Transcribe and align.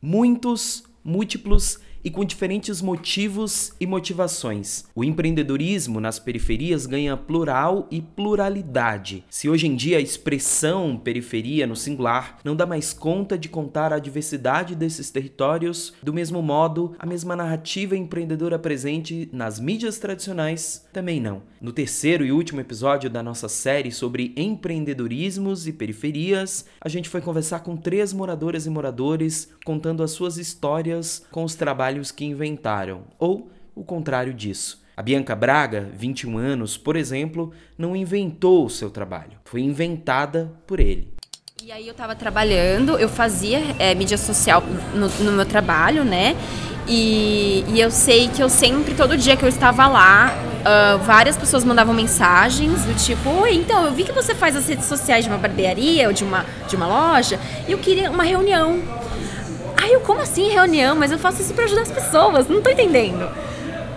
Muitos, 0.00 0.84
múltiplos 1.02 1.80
e 2.04 2.10
com 2.10 2.24
diferentes 2.24 2.80
motivos 2.80 3.72
e 3.80 3.86
motivações. 3.86 4.84
O 4.94 5.04
empreendedorismo 5.04 6.00
nas 6.00 6.18
periferias 6.18 6.86
ganha 6.86 7.16
plural 7.16 7.86
e 7.90 8.00
pluralidade. 8.00 9.24
Se 9.28 9.48
hoje 9.48 9.66
em 9.66 9.76
dia 9.76 9.98
a 9.98 10.00
expressão 10.00 10.96
periferia 10.96 11.66
no 11.66 11.76
singular 11.76 12.38
não 12.44 12.56
dá 12.56 12.66
mais 12.66 12.92
conta 12.92 13.36
de 13.36 13.48
contar 13.48 13.92
a 13.92 13.98
diversidade 13.98 14.74
desses 14.74 15.10
territórios, 15.10 15.92
do 16.02 16.12
mesmo 16.12 16.42
modo, 16.42 16.94
a 16.98 17.06
mesma 17.06 17.34
narrativa 17.34 17.96
empreendedora 17.96 18.58
presente 18.58 19.28
nas 19.32 19.60
mídias 19.60 19.98
tradicionais 19.98 20.86
também 20.92 21.20
não. 21.20 21.42
No 21.60 21.72
terceiro 21.72 22.24
e 22.24 22.32
último 22.32 22.60
episódio 22.60 23.10
da 23.10 23.22
nossa 23.22 23.48
série 23.48 23.90
sobre 23.90 24.32
empreendedorismos 24.36 25.66
e 25.66 25.72
periferias, 25.72 26.64
a 26.80 26.88
gente 26.88 27.08
foi 27.08 27.20
conversar 27.20 27.60
com 27.60 27.76
três 27.76 28.12
moradoras 28.12 28.66
e 28.66 28.70
moradores 28.70 29.52
contando 29.64 30.02
as 30.02 30.12
suas 30.12 30.38
histórias 30.38 31.26
com 31.30 31.44
os 31.44 31.54
trabalhos 31.54 31.97
trabalhos 31.98 32.10
que 32.12 32.24
inventaram, 32.24 33.02
ou 33.18 33.50
o 33.74 33.82
contrário 33.82 34.32
disso. 34.32 34.80
A 34.96 35.02
Bianca 35.02 35.34
Braga, 35.34 35.88
21 35.94 36.38
anos, 36.38 36.76
por 36.76 36.96
exemplo, 36.96 37.52
não 37.76 37.94
inventou 37.94 38.66
o 38.66 38.70
seu 38.70 38.90
trabalho, 38.90 39.38
foi 39.44 39.60
inventada 39.60 40.52
por 40.66 40.80
ele. 40.80 41.12
E 41.62 41.72
aí 41.72 41.86
eu 41.86 41.92
estava 41.92 42.14
trabalhando, 42.14 42.98
eu 42.98 43.08
fazia 43.08 43.60
é, 43.78 43.94
mídia 43.94 44.16
social 44.16 44.62
no, 44.94 45.08
no, 45.24 45.32
meu 45.32 45.44
trabalho, 45.44 46.04
né? 46.04 46.34
E, 46.86 47.64
e, 47.68 47.80
eu 47.80 47.90
sei 47.90 48.28
que 48.28 48.42
eu 48.42 48.48
sempre, 48.48 48.94
todo 48.94 49.16
dia 49.16 49.36
que 49.36 49.42
eu 49.42 49.48
estava 49.48 49.86
lá, 49.86 50.32
uh, 50.62 50.98
várias 51.04 51.36
pessoas 51.36 51.64
mandavam 51.64 51.92
mensagens 51.92 52.84
do 52.84 52.94
tipo, 52.94 53.28
oi, 53.42 53.56
então 53.56 53.84
eu 53.84 53.92
vi 53.92 54.04
que 54.04 54.12
você 54.12 54.34
faz 54.34 54.56
as 54.56 54.66
redes 54.66 54.86
sociais 54.86 55.24
de 55.24 55.30
uma 55.30 55.36
barbearia 55.36 56.06
ou 56.06 56.14
de 56.14 56.24
uma, 56.24 56.46
de 56.66 56.74
uma 56.76 56.86
loja, 56.86 57.38
e 57.68 57.72
eu 57.72 57.78
queria 57.78 58.10
uma 58.10 58.24
reunião. 58.24 58.80
Aí 59.80 59.92
eu, 59.92 60.00
como 60.00 60.20
assim 60.20 60.48
reunião? 60.48 60.96
Mas 60.96 61.12
eu 61.12 61.18
faço 61.18 61.40
isso 61.40 61.54
para 61.54 61.64
ajudar 61.64 61.82
as 61.82 61.90
pessoas, 61.90 62.48
não 62.48 62.60
tô 62.60 62.68
entendendo. 62.68 63.30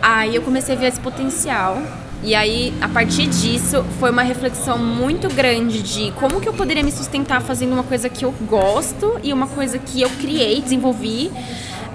Aí 0.01 0.35
eu 0.35 0.41
comecei 0.41 0.75
a 0.75 0.77
ver 0.77 0.87
esse 0.87 0.99
potencial. 0.99 1.81
E 2.23 2.35
aí, 2.35 2.71
a 2.79 2.87
partir 2.87 3.25
disso, 3.25 3.83
foi 3.99 4.11
uma 4.11 4.21
reflexão 4.21 4.77
muito 4.77 5.27
grande 5.33 5.81
de 5.81 6.11
como 6.11 6.39
que 6.39 6.47
eu 6.47 6.53
poderia 6.53 6.83
me 6.83 6.91
sustentar 6.91 7.41
fazendo 7.41 7.73
uma 7.73 7.83
coisa 7.83 8.09
que 8.09 8.23
eu 8.23 8.31
gosto 8.47 9.19
e 9.23 9.33
uma 9.33 9.47
coisa 9.47 9.79
que 9.79 10.01
eu 10.03 10.09
criei, 10.11 10.61
desenvolvi. 10.61 11.31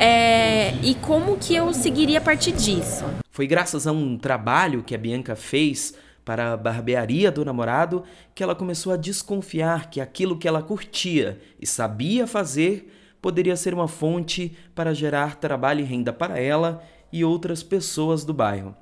É, 0.01 0.75
e 0.83 0.97
como 0.97 1.37
que 1.37 1.55
eu 1.55 1.73
seguiria 1.73 2.19
a 2.19 2.21
partir 2.21 2.53
disso. 2.53 3.05
Foi 3.31 3.47
graças 3.47 3.87
a 3.87 3.93
um 3.93 4.19
trabalho 4.19 4.83
que 4.83 4.97
a 4.97 4.99
Bianca 4.99 5.37
fez 5.37 5.95
para 6.25 6.55
a 6.55 6.57
barbearia 6.57 7.31
do 7.31 7.45
namorado 7.45 8.03
que 8.35 8.43
ela 8.43 8.55
começou 8.55 8.93
a 8.93 8.97
desconfiar 8.97 9.89
que 9.89 10.01
aquilo 10.01 10.37
que 10.37 10.49
ela 10.49 10.61
curtia 10.61 11.39
e 11.61 11.67
sabia 11.67 12.27
fazer 12.27 12.93
poderia 13.27 13.57
ser 13.57 13.75
uma 13.75 13.89
fonte 13.89 14.57
para 14.73 14.95
gerar 14.95 15.35
trabalho 15.35 15.81
e 15.81 15.83
renda 15.83 16.13
para 16.13 16.39
ela 16.39 16.81
e 17.13 17.25
outras 17.25 17.61
pessoas 17.61 18.25
do 18.25 18.33
bairro. 18.33 18.73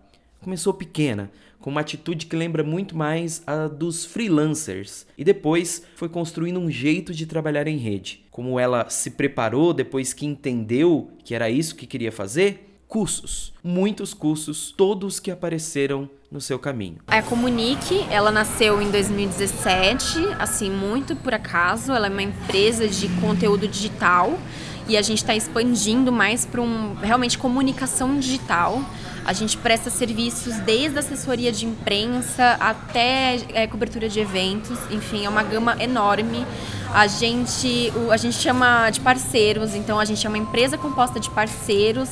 Começou 0.43 0.75
pequena, 0.75 1.31
com 1.59 1.71
uma 1.71 1.81
atitude 1.81 2.27
que 2.27 2.37
lembra 2.37 2.63
muito 2.63 2.95
mais 2.95 3.43
a 3.47 3.69
dos 3.69 4.05
freelancers, 4.05 5.07
e 5.17 5.25
depois 5.25 5.87
foi 5.97 6.11
construindo 6.11 6.61
um 6.61 6.71
jeito 6.71 7.15
de 7.15 7.25
trabalhar 7.25 7.67
em 7.67 7.79
rede. 7.79 8.27
Como 8.31 8.61
ela 8.61 8.91
se 8.91 9.13
preparou 9.13 9.73
depois 9.73 10.13
que 10.13 10.27
entendeu 10.27 11.09
que 11.25 11.35
era 11.35 11.49
isso 11.49 11.75
que 11.75 11.87
queria 11.87 12.13
fazer, 12.13 12.74
cursos, 12.95 13.53
muitos 13.61 14.15
cursos, 14.15 14.73
todos 14.77 15.19
que 15.19 15.29
apareceram 15.29 16.09
no 16.31 16.41
seu 16.41 16.61
caminho. 16.61 16.99
A 17.09 17.21
Comunique, 17.23 18.07
ela 18.09 18.31
nasceu 18.31 18.81
em 18.81 18.89
2017, 18.89 20.21
assim, 20.39 20.71
muito 20.71 21.17
por 21.17 21.35
acaso. 21.35 21.91
Ela 21.91 22.07
é 22.07 22.11
uma 22.11 22.23
empresa 22.23 22.87
de 22.87 23.09
conteúdo 23.21 23.67
digital 23.67 24.39
e 24.87 24.97
a 24.97 25.03
gente 25.03 25.19
está 25.19 25.35
expandindo 25.35 26.13
mais 26.13 26.47
para 26.47 26.61
um 26.61 26.95
realmente 26.95 27.37
comunicação 27.37 28.17
digital. 28.17 28.81
A 29.25 29.33
gente 29.33 29.57
presta 29.57 29.91
serviços 29.91 30.55
desde 30.59 30.97
assessoria 30.97 31.51
de 31.51 31.67
imprensa 31.67 32.57
até 32.61 33.41
é, 33.55 33.67
cobertura 33.67 34.09
de 34.09 34.21
eventos, 34.21 34.79
enfim, 34.93 35.25
é 35.25 35.29
uma 35.29 35.43
gama 35.43 35.83
enorme. 35.83 36.47
A 36.93 37.09
gente, 37.09 37.93
a 38.09 38.17
gente 38.17 38.37
chama 38.37 38.89
de 38.91 39.01
parceiros, 39.01 39.75
então 39.75 39.99
a 39.99 40.05
gente 40.05 40.25
é 40.25 40.29
uma 40.29 40.39
empresa 40.39 40.79
composta 40.79 41.19
de 41.19 41.29
parceiros 41.31 42.09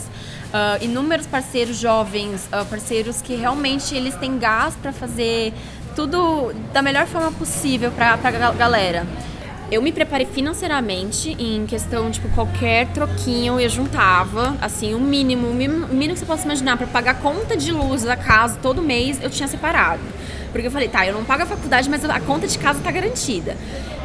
uh, 0.53 0.85
inúmeros 0.85 1.27
parceiros 1.27 1.77
jovens, 1.77 2.47
uh, 2.47 2.65
parceiros 2.67 3.21
que 3.21 3.35
realmente 3.35 3.95
eles 3.95 4.15
têm 4.17 4.39
gás 4.39 4.75
para 4.81 4.93
fazer 4.93 5.53
tudo 5.97 6.53
da 6.73 6.83
melhor 6.83 7.07
forma 7.07 7.33
possível 7.33 7.91
para 7.91 8.13
a 8.13 8.53
galera. 8.53 9.07
Eu 9.71 9.81
me 9.81 9.91
preparei 9.91 10.27
financeiramente 10.27 11.35
em 11.39 11.65
questão, 11.65 12.11
tipo, 12.11 12.29
qualquer 12.35 12.89
troquinho 12.89 13.59
eu 13.59 13.69
juntava, 13.71 14.55
assim, 14.61 14.93
o 14.93 15.01
mínimo, 15.01 15.49
o 15.49 15.55
mínimo, 15.55 15.87
que 16.13 16.19
você 16.19 16.27
possa 16.27 16.45
imaginar 16.45 16.77
para 16.77 16.87
pagar 16.87 17.15
conta 17.21 17.57
de 17.57 17.73
luz 17.73 18.03
da 18.03 18.15
casa 18.15 18.59
todo 18.61 18.83
mês, 18.83 19.19
eu 19.23 19.31
tinha 19.31 19.49
separado. 19.49 20.03
Porque 20.53 20.67
eu 20.67 20.71
falei, 20.71 20.89
tá, 20.89 21.07
eu 21.07 21.15
não 21.15 21.25
pago 21.25 21.43
a 21.43 21.47
faculdade, 21.47 21.89
mas 21.89 22.05
a 22.05 22.21
conta 22.21 22.47
de 22.47 22.59
casa 22.59 22.81
tá 22.81 22.91
garantida. 22.91 23.57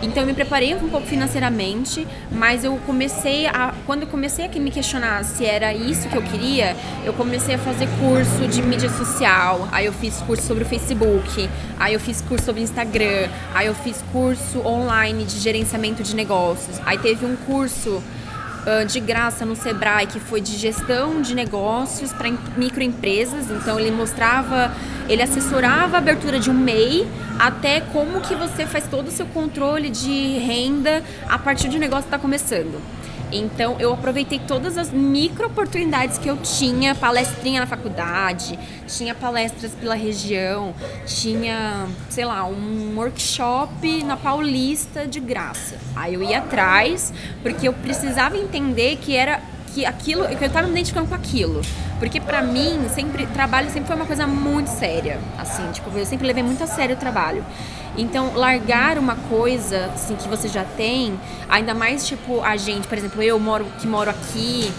Então 0.02 0.24
eu 0.24 0.28
me 0.28 0.34
preparei 0.34 0.76
um 0.76 0.90
pouco 0.90 1.08
financeiramente, 1.08 2.08
mas 2.32 2.64
eu 2.64 2.78
comecei 2.86 3.48
a. 3.48 3.74
Quando 3.86 4.04
eu 4.04 4.08
comecei 4.08 4.46
a 4.46 4.50
me 4.60 4.70
questionar 4.70 5.24
se 5.26 5.44
era 5.44 5.74
isso 5.74 6.08
que 6.08 6.16
eu 6.16 6.22
queria, 6.22 6.76
eu 7.04 7.14
comecei 7.14 7.56
a 7.56 7.58
fazer 7.58 7.88
curso 8.00 8.48
de 8.48 8.62
mídia 8.62 8.90
social. 8.90 9.68
Aí 9.72 9.86
eu 9.86 9.94
fiz 9.94 10.22
curso 10.22 10.46
sobre 10.46 10.64
o 10.64 10.68
Facebook, 10.68 11.50
aí 11.80 11.96
eu 11.96 12.00
fiz 12.00 12.22
curso 12.22 12.46
sobre 12.46 12.62
Instagram, 12.62 13.28
aí 13.56 13.68
eu 13.68 13.76
fiz 13.76 14.04
curso 14.12 14.60
online 14.66 15.26
de 15.26 15.40
gerenciamento 15.40 16.04
de 16.04 16.16
negócios. 16.16 16.80
Aí 16.86 17.00
teve 17.00 17.26
um 17.26 17.36
curso 17.36 18.02
de 18.88 19.00
graça 19.00 19.46
no 19.46 19.56
Sebrae, 19.56 20.08
que 20.08 20.20
foi 20.20 20.42
de 20.42 20.58
gestão 20.58 21.22
de 21.22 21.34
negócios 21.34 22.12
para 22.12 22.30
microempresas. 22.58 23.50
Então 23.50 23.80
ele 23.80 23.92
mostrava, 23.92 24.72
ele 25.08 25.22
assessorava 25.22 25.98
a 25.98 26.00
abertura 26.00 26.40
de 26.40 26.50
um 26.50 26.54
MEI 26.54 27.08
até 27.40 27.82
como 27.82 28.20
que 28.22 28.36
você 28.36 28.66
faz 28.66 28.88
todo 28.88 29.08
o 29.08 29.12
seu 29.12 29.26
controle 29.28 29.90
de 29.90 30.38
renda 30.40 31.04
a 31.30 31.38
partir 31.38 31.70
de 31.70 31.78
um 31.78 31.80
negócio 31.80 32.04
que 32.04 32.10
está 32.10 32.20
começando. 32.20 32.82
Então 33.32 33.76
eu 33.80 33.94
aproveitei 33.94 34.40
todas 34.40 34.78
as 34.78 34.92
micro 34.92 35.48
oportunidades 35.48 36.18
que 36.18 36.30
eu 36.30 36.38
tinha, 36.38 36.96
palestrinha 36.96 37.60
na 37.60 37.68
faculdade, 37.68 38.58
tinha 38.88 39.14
palestras 39.14 39.74
pela 39.74 39.96
região, 39.96 40.74
tinha, 41.06 41.88
sei 42.10 42.26
lá, 42.26 42.46
um 42.46 42.96
workshop 42.96 44.04
na 44.04 44.16
Paulista 44.16 45.06
de 45.06 45.20
graça. 45.20 45.78
Aí 45.96 46.14
eu 46.14 46.24
ia 46.24 46.40
atrás, 46.40 47.14
porque 47.44 47.68
eu 47.68 47.74
precisava 47.74 48.38
entender 48.38 48.98
que 48.98 49.16
era 49.16 49.42
que 49.78 49.86
aquilo, 49.86 50.28
que 50.28 50.44
eu 50.44 50.48
estava 50.48 50.66
me 50.66 50.74
identificando 50.74 51.08
com 51.08 51.14
aquilo. 51.14 51.62
Porque 52.00 52.20
para 52.20 52.42
mim, 52.42 52.90
sempre 52.90 53.28
trabalho 53.28 53.70
sempre 53.70 53.86
foi 53.86 53.96
uma 53.96 54.08
coisa 54.08 54.26
muito 54.26 54.68
séria, 54.72 55.20
assim, 55.38 55.72
tipo, 55.72 55.96
eu 55.96 56.06
sempre 56.06 56.26
levei 56.26 56.42
muito 56.42 56.64
a 56.64 56.68
sério 56.68 56.96
o 56.96 57.00
trabalho. 57.00 57.46
Então, 57.96 58.34
largar 58.36 58.98
uma 58.98 59.16
coisa 59.16 59.86
assim 59.94 60.16
que 60.16 60.28
você 60.28 60.48
já 60.48 60.64
tem, 60.64 61.20
ainda 61.48 61.76
mais 61.76 62.08
tipo 62.08 62.42
a 62.42 62.58
gente, 62.58 62.88
por 62.88 62.98
exemplo, 62.98 63.22
eu 63.22 63.40
moro 63.40 63.66
que 63.80 63.86
moro 63.86 64.10
aqui, 64.10 64.72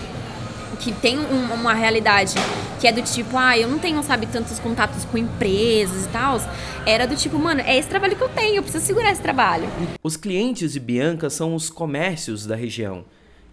que 0.81 0.91
tem 0.92 1.16
um, 1.16 1.54
uma 1.54 1.75
realidade 1.75 2.34
que 2.80 2.86
é 2.86 2.92
do 2.92 3.03
tipo, 3.03 3.36
ah, 3.36 3.56
eu 3.56 3.69
não 3.69 3.78
tenho, 3.78 4.03
sabe, 4.03 4.26
tantos 4.26 4.59
contatos 4.59 5.04
com 5.04 5.16
empresas 5.16 6.06
e 6.06 6.09
tal, 6.09 6.41
era 6.84 7.06
do 7.06 7.15
tipo, 7.15 7.38
mano, 7.38 7.60
é 7.60 7.76
esse 7.76 7.88
trabalho 7.88 8.16
que 8.16 8.22
eu 8.22 8.28
tenho, 8.28 8.56
eu 8.56 8.62
preciso 8.62 8.84
segurar 8.84 9.12
esse 9.12 9.22
trabalho. 9.22 9.69
Os 10.03 10.16
clientes 10.16 10.72
de 10.72 10.80
Bianca 10.80 11.30
são 11.30 11.54
os 11.54 11.70
comércios 11.70 12.47
da 12.47 12.56
região. 12.56 13.04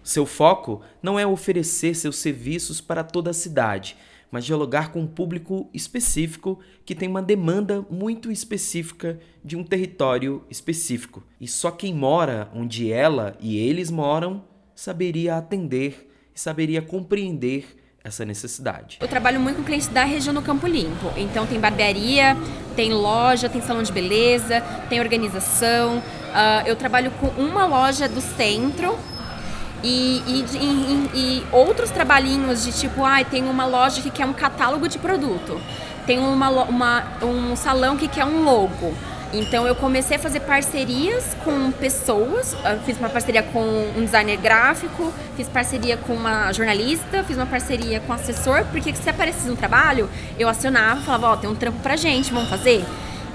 Seu 0.06 0.24
foco 0.24 0.82
não 1.02 1.18
é 1.18 1.26
oferecer 1.26 1.96
seus 1.96 2.18
serviços 2.18 2.80
para 2.80 3.02
toda 3.02 3.30
a 3.30 3.34
cidade, 3.34 3.96
mas 4.30 4.44
dialogar 4.44 4.92
com 4.92 5.00
um 5.00 5.06
público 5.06 5.68
específico 5.74 6.60
que 6.84 6.94
tem 6.94 7.08
uma 7.08 7.20
demanda 7.20 7.84
muito 7.90 8.30
específica 8.30 9.18
de 9.44 9.56
um 9.56 9.64
território 9.64 10.44
específico. 10.48 11.24
E 11.40 11.48
só 11.48 11.72
quem 11.72 11.92
mora 11.92 12.48
onde 12.54 12.92
ela 12.92 13.36
e 13.40 13.58
eles 13.58 13.90
moram 13.90 14.44
saberia 14.76 15.38
atender 15.38 16.08
e 16.32 16.38
saberia 16.38 16.80
compreender 16.80 17.66
essa 18.04 18.24
necessidade. 18.24 18.98
Eu 19.00 19.08
trabalho 19.08 19.40
muito 19.40 19.56
com 19.56 19.64
clientes 19.64 19.88
da 19.88 20.04
região 20.04 20.32
do 20.32 20.40
Campo 20.40 20.68
Limpo. 20.68 21.12
Então 21.16 21.44
tem 21.48 21.58
barbearia, 21.58 22.36
tem 22.76 22.92
loja, 22.92 23.48
tem 23.48 23.60
salão 23.60 23.82
de 23.82 23.90
beleza, 23.90 24.60
tem 24.88 25.00
organização. 25.00 25.98
Uh, 25.98 26.64
eu 26.64 26.76
trabalho 26.76 27.10
com 27.10 27.26
uma 27.42 27.66
loja 27.66 28.08
do 28.08 28.20
centro 28.20 28.96
e, 29.86 30.22
e, 30.26 30.44
e, 30.56 31.10
e, 31.14 31.46
outros 31.52 31.90
trabalhinhos 31.90 32.64
de 32.64 32.72
tipo, 32.72 33.04
ah, 33.04 33.22
tem 33.22 33.48
uma 33.48 33.64
loja 33.64 34.02
que 34.02 34.10
quer 34.10 34.26
um 34.26 34.32
catálogo 34.32 34.88
de 34.88 34.98
produto, 34.98 35.60
tem 36.04 36.18
uma, 36.18 36.50
uma, 36.64 37.04
um 37.22 37.54
salão 37.54 37.96
que 37.96 38.08
quer 38.08 38.24
um 38.24 38.42
logo. 38.42 38.92
Então 39.32 39.66
eu 39.66 39.74
comecei 39.74 40.16
a 40.16 40.20
fazer 40.20 40.40
parcerias 40.40 41.36
com 41.44 41.70
pessoas, 41.70 42.56
eu 42.64 42.80
fiz 42.80 42.98
uma 42.98 43.08
parceria 43.08 43.42
com 43.44 43.60
um 43.96 44.04
designer 44.04 44.36
gráfico, 44.38 45.12
fiz 45.36 45.48
parceria 45.48 45.96
com 45.96 46.14
uma 46.14 46.52
jornalista, 46.52 47.22
fiz 47.22 47.36
uma 47.36 47.46
parceria 47.46 48.00
com 48.00 48.12
um 48.12 48.14
assessor, 48.14 48.64
porque 48.72 48.94
se 48.94 49.08
aparecesse 49.08 49.50
um 49.50 49.56
trabalho, 49.56 50.08
eu 50.38 50.48
acionava, 50.48 51.00
falava, 51.02 51.28
ó, 51.28 51.32
oh, 51.34 51.36
tem 51.36 51.50
um 51.50 51.54
trampo 51.54 51.78
pra 51.80 51.96
gente, 51.96 52.32
vamos 52.32 52.48
fazer? 52.48 52.84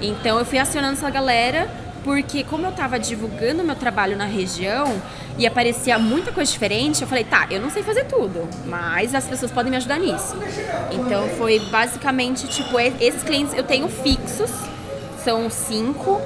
Então 0.02 0.38
eu 0.40 0.46
fui 0.46 0.58
acionando 0.58 0.94
essa 0.94 1.10
galera 1.10 1.70
porque 2.04 2.44
como 2.44 2.66
eu 2.66 2.72
estava 2.72 2.98
divulgando 3.00 3.64
meu 3.64 3.76
trabalho 3.76 4.18
na 4.18 4.26
região 4.26 5.02
e 5.42 5.48
aparecia 5.48 5.98
muita 5.98 6.32
coisa 6.32 6.52
diferente, 6.52 7.02
eu 7.02 7.08
falei, 7.08 7.24
tá, 7.24 7.48
eu 7.50 7.60
não 7.60 7.72
sei 7.72 7.82
fazer 7.82 8.06
tudo, 8.06 8.48
mas 8.68 9.16
as 9.16 9.28
pessoas 9.28 9.52
podem 9.52 9.72
me 9.72 9.78
ajudar 9.78 9.98
nisso. 9.98 10.36
Então 10.92 11.28
foi 11.30 11.60
basicamente, 11.72 12.48
tipo, 12.48 12.80
esses 12.80 13.24
clientes 13.24 13.52
eu 13.56 13.64
tenho 13.64 13.88
fixos, 13.88 14.52
são 15.24 15.50
cinco, 15.50 16.22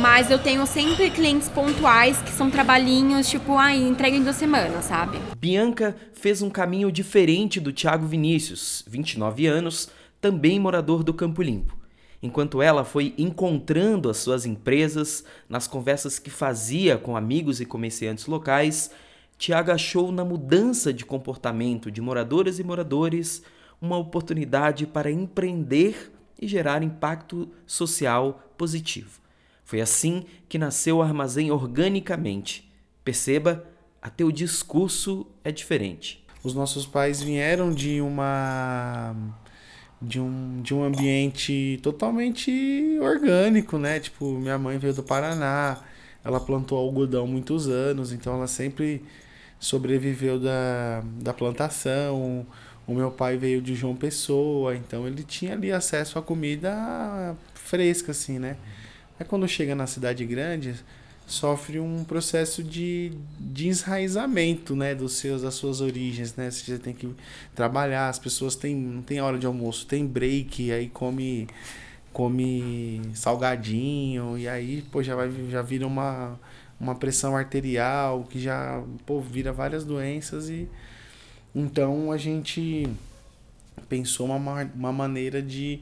mas 0.00 0.30
eu 0.30 0.38
tenho 0.38 0.66
sempre 0.66 1.10
clientes 1.10 1.46
pontuais 1.50 2.16
que 2.22 2.30
são 2.30 2.50
trabalhinhos, 2.50 3.28
tipo, 3.28 3.58
ah, 3.58 3.76
entrega 3.76 4.16
em 4.16 4.22
duas 4.22 4.36
semanas, 4.36 4.86
sabe? 4.86 5.18
Bianca 5.36 5.94
fez 6.14 6.40
um 6.40 6.48
caminho 6.48 6.90
diferente 6.90 7.60
do 7.60 7.70
Thiago 7.70 8.06
Vinícius, 8.06 8.82
29 8.86 9.46
anos, 9.46 9.90
também 10.22 10.58
morador 10.58 11.04
do 11.04 11.12
Campo 11.12 11.42
Limpo. 11.42 11.83
Enquanto 12.24 12.62
ela 12.62 12.86
foi 12.86 13.12
encontrando 13.18 14.08
as 14.08 14.16
suas 14.16 14.46
empresas 14.46 15.26
nas 15.46 15.66
conversas 15.66 16.18
que 16.18 16.30
fazia 16.30 16.96
com 16.96 17.18
amigos 17.18 17.60
e 17.60 17.66
comerciantes 17.66 18.24
locais, 18.24 18.90
Tiago 19.36 19.70
achou 19.70 20.10
na 20.10 20.24
mudança 20.24 20.90
de 20.90 21.04
comportamento 21.04 21.90
de 21.90 22.00
moradoras 22.00 22.58
e 22.58 22.64
moradores 22.64 23.42
uma 23.78 23.98
oportunidade 23.98 24.86
para 24.86 25.10
empreender 25.10 26.10
e 26.40 26.48
gerar 26.48 26.82
impacto 26.82 27.50
social 27.66 28.42
positivo. 28.56 29.20
Foi 29.62 29.82
assim 29.82 30.24
que 30.48 30.56
nasceu 30.56 30.96
o 30.96 31.02
armazém 31.02 31.50
organicamente. 31.50 32.72
Perceba, 33.04 33.66
até 34.00 34.24
o 34.24 34.32
discurso 34.32 35.26
é 35.44 35.52
diferente. 35.52 36.24
Os 36.42 36.54
nossos 36.54 36.86
pais 36.86 37.22
vieram 37.22 37.70
de 37.70 38.00
uma 38.00 39.14
de 40.00 40.20
um, 40.20 40.60
de 40.62 40.74
um 40.74 40.84
ambiente 40.84 41.78
totalmente 41.82 42.98
orgânico, 43.00 43.78
né? 43.78 44.00
Tipo, 44.00 44.32
minha 44.32 44.58
mãe 44.58 44.78
veio 44.78 44.94
do 44.94 45.02
Paraná, 45.02 45.78
ela 46.24 46.40
plantou 46.40 46.78
algodão 46.78 47.26
muitos 47.26 47.68
anos, 47.68 48.12
então 48.12 48.34
ela 48.34 48.46
sempre 48.46 49.04
sobreviveu 49.58 50.38
da, 50.38 51.02
da 51.20 51.32
plantação. 51.32 52.46
O 52.86 52.94
meu 52.94 53.10
pai 53.10 53.36
veio 53.38 53.62
de 53.62 53.74
João 53.74 53.96
Pessoa, 53.96 54.76
então 54.76 55.06
ele 55.06 55.22
tinha 55.22 55.54
ali 55.54 55.72
acesso 55.72 56.18
a 56.18 56.22
comida 56.22 57.34
fresca, 57.54 58.12
assim, 58.12 58.38
né? 58.38 58.56
Aí 59.18 59.26
quando 59.26 59.48
chega 59.48 59.74
na 59.74 59.86
cidade 59.86 60.24
grande, 60.26 60.74
sofre 61.26 61.80
um 61.80 62.04
processo 62.04 62.62
de, 62.62 63.12
de 63.38 63.68
enraizamento, 63.68 64.76
né, 64.76 64.94
dos 64.94 65.14
seus, 65.14 65.42
das 65.42 65.54
suas 65.54 65.80
origens, 65.80 66.34
né? 66.36 66.50
Você 66.50 66.78
tem 66.78 66.92
que 66.94 67.08
trabalhar, 67.54 68.08
as 68.08 68.18
pessoas 68.18 68.54
têm, 68.54 68.76
não 68.76 69.02
tem 69.02 69.20
hora 69.20 69.38
de 69.38 69.46
almoço, 69.46 69.86
tem 69.86 70.06
break, 70.06 70.70
aí 70.72 70.88
come 70.88 71.48
come 72.12 73.02
salgadinho 73.12 74.38
e 74.38 74.46
aí, 74.46 74.82
pô, 74.92 75.02
já 75.02 75.16
vai 75.16 75.30
já 75.50 75.62
vira 75.62 75.86
uma 75.86 76.38
uma 76.80 76.94
pressão 76.94 77.36
arterial 77.36 78.24
que 78.24 78.38
já, 78.40 78.82
pô, 79.06 79.20
vira 79.20 79.52
várias 79.52 79.84
doenças 79.84 80.48
e 80.48 80.68
então 81.54 82.12
a 82.12 82.16
gente 82.16 82.88
pensou 83.88 84.26
uma, 84.26 84.64
uma 84.74 84.92
maneira 84.92 85.40
de 85.42 85.80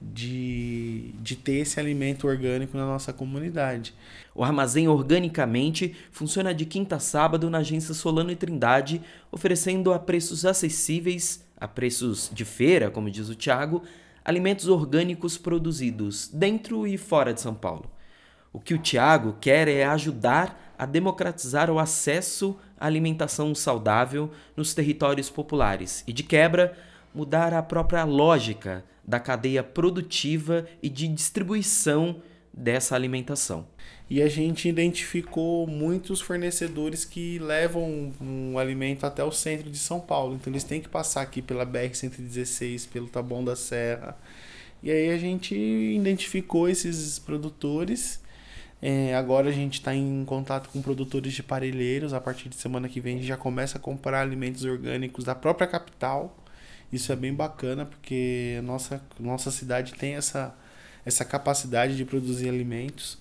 de, 0.00 1.12
de 1.20 1.36
ter 1.36 1.58
esse 1.58 1.78
alimento 1.78 2.26
orgânico 2.26 2.76
na 2.76 2.86
nossa 2.86 3.12
comunidade. 3.12 3.94
O 4.34 4.42
armazém 4.42 4.88
organicamente 4.88 5.94
funciona 6.10 6.54
de 6.54 6.64
quinta 6.64 6.96
a 6.96 7.00
sábado 7.00 7.50
na 7.50 7.58
agência 7.58 7.92
Solano 7.92 8.30
e 8.30 8.36
Trindade, 8.36 9.02
oferecendo 9.30 9.92
a 9.92 9.98
preços 9.98 10.46
acessíveis, 10.46 11.44
a 11.56 11.68
preços 11.68 12.30
de 12.32 12.44
feira, 12.44 12.90
como 12.90 13.10
diz 13.10 13.28
o 13.28 13.34
Tiago, 13.34 13.82
alimentos 14.24 14.68
orgânicos 14.68 15.36
produzidos 15.36 16.28
dentro 16.28 16.86
e 16.86 16.96
fora 16.96 17.34
de 17.34 17.40
São 17.40 17.54
Paulo. 17.54 17.90
O 18.52 18.58
que 18.58 18.74
o 18.74 18.78
Tiago 18.78 19.36
quer 19.40 19.68
é 19.68 19.84
ajudar 19.84 20.74
a 20.76 20.86
democratizar 20.86 21.70
o 21.70 21.78
acesso 21.78 22.58
à 22.78 22.86
alimentação 22.86 23.54
saudável 23.54 24.30
nos 24.56 24.74
territórios 24.74 25.28
populares 25.28 26.02
e, 26.06 26.12
de 26.12 26.22
quebra, 26.22 26.76
mudar 27.14 27.52
a 27.54 27.62
própria 27.62 28.04
lógica 28.04 28.84
da 29.04 29.18
cadeia 29.18 29.62
produtiva 29.62 30.66
e 30.82 30.88
de 30.88 31.08
distribuição 31.08 32.22
dessa 32.52 32.94
alimentação. 32.94 33.66
E 34.08 34.20
a 34.20 34.28
gente 34.28 34.68
identificou 34.68 35.66
muitos 35.68 36.20
fornecedores 36.20 37.04
que 37.04 37.38
levam 37.38 38.12
um 38.20 38.58
alimento 38.58 39.06
até 39.06 39.22
o 39.22 39.30
centro 39.30 39.70
de 39.70 39.78
São 39.78 40.00
Paulo. 40.00 40.34
Então 40.34 40.52
eles 40.52 40.64
têm 40.64 40.80
que 40.80 40.88
passar 40.88 41.22
aqui 41.22 41.40
pela 41.40 41.64
BR-116, 41.64 42.88
pelo 42.88 43.06
Taboão 43.06 43.44
da 43.44 43.54
Serra. 43.54 44.18
E 44.82 44.90
aí 44.90 45.10
a 45.10 45.18
gente 45.18 45.54
identificou 45.54 46.68
esses 46.68 47.20
produtores. 47.20 48.20
É, 48.82 49.14
agora 49.14 49.48
a 49.48 49.52
gente 49.52 49.74
está 49.74 49.94
em 49.94 50.24
contato 50.24 50.70
com 50.70 50.82
produtores 50.82 51.32
de 51.32 51.42
parelheiros. 51.42 52.12
A 52.12 52.20
partir 52.20 52.48
de 52.48 52.56
semana 52.56 52.88
que 52.88 53.00
vem 53.00 53.14
a 53.14 53.18
gente 53.18 53.28
já 53.28 53.36
começa 53.36 53.78
a 53.78 53.80
comprar 53.80 54.22
alimentos 54.22 54.64
orgânicos 54.64 55.24
da 55.24 55.36
própria 55.36 55.68
capital. 55.68 56.36
Isso 56.92 57.12
é 57.12 57.16
bem 57.16 57.32
bacana 57.32 57.86
porque 57.86 58.56
a 58.58 58.62
nossa, 58.62 59.02
nossa 59.18 59.50
cidade 59.50 59.94
tem 59.94 60.14
essa, 60.14 60.54
essa 61.04 61.24
capacidade 61.24 61.96
de 61.96 62.04
produzir 62.04 62.48
alimentos. 62.48 63.18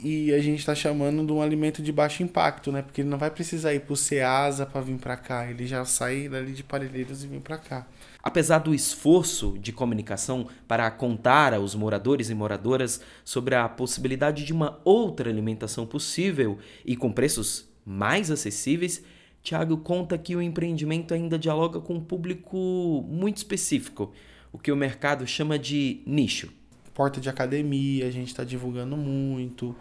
E 0.00 0.32
a 0.32 0.40
gente 0.40 0.60
está 0.60 0.76
chamando 0.76 1.26
de 1.26 1.32
um 1.32 1.42
alimento 1.42 1.82
de 1.82 1.90
baixo 1.90 2.22
impacto, 2.22 2.70
né? 2.70 2.82
Porque 2.82 3.00
ele 3.00 3.08
não 3.08 3.18
vai 3.18 3.30
precisar 3.30 3.74
ir 3.74 3.80
para 3.80 3.92
o 3.92 3.96
Ceasa 3.96 4.64
para 4.64 4.80
vir 4.80 4.96
para 4.96 5.16
cá. 5.16 5.50
Ele 5.50 5.66
já 5.66 5.84
sai 5.84 6.28
dali 6.28 6.52
de 6.52 6.62
Parelheiros 6.62 7.24
e 7.24 7.26
vem 7.26 7.40
para 7.40 7.58
cá. 7.58 7.86
Apesar 8.22 8.58
do 8.58 8.72
esforço 8.72 9.58
de 9.58 9.72
comunicação 9.72 10.46
para 10.68 10.88
contar 10.90 11.52
aos 11.52 11.74
moradores 11.74 12.30
e 12.30 12.34
moradoras 12.34 13.00
sobre 13.24 13.56
a 13.56 13.68
possibilidade 13.68 14.44
de 14.44 14.52
uma 14.52 14.80
outra 14.84 15.28
alimentação 15.28 15.84
possível 15.84 16.58
e 16.84 16.94
com 16.94 17.10
preços 17.10 17.68
mais 17.84 18.30
acessíveis, 18.30 19.02
Tiago 19.48 19.78
conta 19.78 20.18
que 20.18 20.36
o 20.36 20.42
empreendimento 20.42 21.14
ainda 21.14 21.38
dialoga 21.38 21.80
com 21.80 21.94
um 21.94 22.00
público 22.02 23.02
muito 23.08 23.38
específico, 23.38 24.12
o 24.52 24.58
que 24.58 24.70
o 24.70 24.76
mercado 24.76 25.26
chama 25.26 25.58
de 25.58 26.02
nicho. 26.04 26.52
Porta 26.92 27.18
de 27.18 27.30
academia, 27.30 28.06
a 28.06 28.10
gente 28.10 28.28
está 28.28 28.44
divulgando 28.44 28.94
muito, 28.94 29.74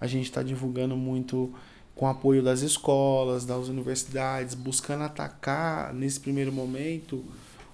a 0.00 0.06
gente 0.06 0.24
está 0.24 0.42
divulgando 0.42 0.96
muito 0.96 1.52
com 1.94 2.06
apoio 2.06 2.42
das 2.42 2.62
escolas, 2.62 3.44
das 3.44 3.68
universidades, 3.68 4.54
buscando 4.54 5.04
atacar 5.04 5.92
nesse 5.92 6.18
primeiro 6.18 6.50
momento 6.50 7.22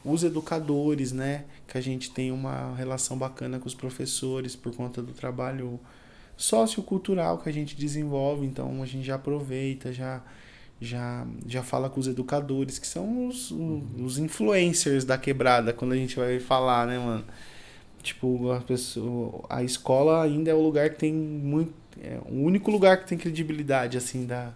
os 0.04 0.24
educadores, 0.24 1.12
né? 1.12 1.44
Que 1.68 1.78
a 1.78 1.80
gente 1.80 2.10
tem 2.10 2.32
uma 2.32 2.74
relação 2.74 3.16
bacana 3.16 3.60
com 3.60 3.68
os 3.68 3.74
professores 3.74 4.56
por 4.56 4.74
conta 4.74 5.00
do 5.00 5.12
trabalho 5.12 5.78
sociocultural 6.36 7.38
que 7.38 7.48
a 7.48 7.52
gente 7.52 7.76
desenvolve, 7.76 8.44
então 8.44 8.82
a 8.82 8.86
gente 8.86 9.06
já 9.06 9.14
aproveita, 9.14 9.92
já 9.92 10.24
já, 10.80 11.26
já 11.46 11.62
fala 11.62 11.88
com 11.88 11.98
os 12.00 12.06
educadores, 12.06 12.78
que 12.78 12.86
são 12.86 13.28
os, 13.28 13.50
os 13.50 14.18
influencers 14.18 15.04
da 15.04 15.16
quebrada, 15.16 15.72
quando 15.72 15.92
a 15.92 15.96
gente 15.96 16.16
vai 16.16 16.38
falar, 16.38 16.86
né, 16.86 16.98
mano? 16.98 17.24
Tipo, 18.02 18.52
a, 18.52 18.60
pessoa, 18.60 19.44
a 19.48 19.62
escola 19.62 20.22
ainda 20.22 20.50
é 20.50 20.54
o 20.54 20.60
lugar 20.60 20.90
que 20.90 20.96
tem 20.96 21.12
muito. 21.12 21.72
É 22.00 22.18
o 22.28 22.42
único 22.44 22.70
lugar 22.70 22.98
que 22.98 23.08
tem 23.08 23.18
credibilidade, 23.18 23.96
assim, 23.96 24.26
da, 24.26 24.52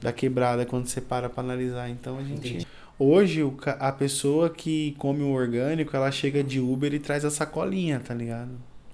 da 0.00 0.12
quebrada, 0.12 0.64
quando 0.64 0.86
você 0.86 1.00
para 1.00 1.28
pra 1.28 1.42
analisar. 1.42 1.90
Então 1.90 2.16
a 2.16 2.22
gente. 2.22 2.48
Entendi. 2.48 2.66
Hoje, 2.98 3.42
a 3.78 3.92
pessoa 3.92 4.50
que 4.50 4.94
come 4.98 5.22
o 5.22 5.30
orgânico, 5.30 5.96
ela 5.96 6.10
chega 6.10 6.44
de 6.44 6.60
Uber 6.60 6.92
e 6.92 6.98
traz 6.98 7.24
a 7.24 7.30
sacolinha, 7.30 7.98
tá 7.98 8.12
ligado? 8.12 8.50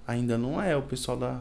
Ainda 0.07 0.39
não 0.39 0.63
é 0.63 0.77
o 0.77 0.83
pessoal 0.83 1.17
da, 1.17 1.41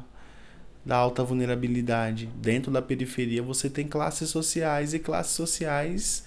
da 0.85 0.95
alta 0.95 1.23
vulnerabilidade. 1.23 2.27
Dentro 2.35 2.71
da 2.71 2.81
periferia 2.81 3.41
você 3.41 3.69
tem 3.69 3.87
classes 3.87 4.29
sociais 4.29 4.93
e 4.93 4.99
classes 4.99 5.33
sociais 5.33 6.23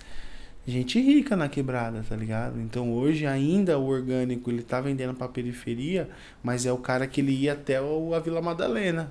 gente 0.70 1.00
rica 1.00 1.34
na 1.34 1.48
quebrada, 1.48 2.04
tá 2.06 2.14
ligado? 2.14 2.60
Então 2.60 2.92
hoje 2.92 3.26
ainda 3.26 3.78
o 3.78 3.86
orgânico 3.86 4.50
ele 4.50 4.62
tá 4.62 4.80
vendendo 4.80 5.14
para 5.14 5.28
periferia, 5.28 6.10
mas 6.42 6.66
é 6.66 6.72
o 6.72 6.76
cara 6.76 7.06
que 7.06 7.20
ele 7.22 7.32
ia 7.32 7.54
até 7.54 7.78
a 7.78 8.18
Vila 8.20 8.42
Madalena. 8.42 9.10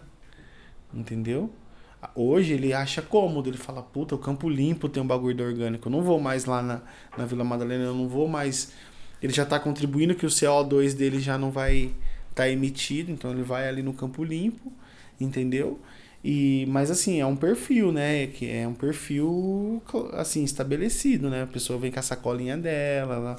Entendeu? 0.94 1.52
Hoje 2.14 2.54
ele 2.54 2.74
acha 2.74 3.02
cômodo, 3.02 3.50
ele 3.50 3.58
fala, 3.58 3.82
puta, 3.82 4.14
o 4.14 4.20
Campo 4.20 4.48
Limpo 4.48 4.88
tem 4.88 5.02
um 5.02 5.08
bagulho 5.08 5.36
do 5.36 5.44
orgânico, 5.44 5.88
eu 5.88 5.92
não 5.92 6.04
vou 6.04 6.20
mais 6.20 6.46
lá 6.46 6.62
na, 6.62 6.82
na 7.18 7.26
Vila 7.26 7.44
Madalena, 7.44 7.86
eu 7.86 7.96
não 7.96 8.08
vou 8.08 8.28
mais. 8.28 8.72
Ele 9.22 9.34
já 9.34 9.46
tá 9.46 9.60
contribuindo 9.60 10.14
que 10.14 10.26
o 10.26 10.30
CO2 10.30 10.96
dele 10.96 11.20
já 11.20 11.40
não 11.40 11.50
vai 11.50 11.86
estar 12.30 12.44
tá 12.44 12.50
emitido, 12.50 13.12
então 13.12 13.32
ele 13.32 13.42
vai 13.42 13.68
ali 13.68 13.82
no 13.82 13.94
Campo 13.94 14.24
Limpo 14.24 14.72
entendeu? 15.20 15.80
E, 16.24 16.66
mas 16.68 16.92
assim, 16.92 17.20
é 17.20 17.26
um 17.26 17.36
perfil, 17.36 17.92
né? 17.92 18.28
Que 18.28 18.50
é 18.50 18.68
um 18.68 18.74
perfil 18.74 19.82
assim, 20.14 20.44
estabelecido, 20.44 21.30
né? 21.30 21.44
A 21.44 21.48
pessoa 21.48 21.80
vem 21.80 21.92
com 21.92 22.00
a 22.00 22.04
sacolinha 22.04 22.58
dela, 22.58 23.16
ela, 23.16 23.36